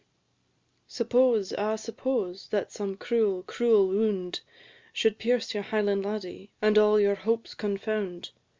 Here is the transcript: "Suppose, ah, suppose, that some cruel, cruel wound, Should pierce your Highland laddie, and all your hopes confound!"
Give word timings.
"Suppose, 0.87 1.53
ah, 1.59 1.75
suppose, 1.75 2.47
that 2.47 2.71
some 2.71 2.97
cruel, 2.97 3.43
cruel 3.43 3.87
wound, 3.89 4.41
Should 4.93 5.19
pierce 5.19 5.53
your 5.53 5.61
Highland 5.61 6.03
laddie, 6.03 6.49
and 6.59 6.75
all 6.79 6.99
your 6.99 7.13
hopes 7.13 7.53
confound!" 7.53 8.31